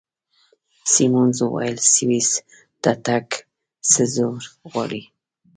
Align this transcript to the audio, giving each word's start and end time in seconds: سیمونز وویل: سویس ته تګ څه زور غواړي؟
سیمونز 0.91 1.37
وویل: 1.43 1.77
سویس 1.93 2.29
ته 2.81 2.91
تګ 3.05 3.27
څه 3.91 4.03
زور 4.15 4.41
غواړي؟ 4.71 5.01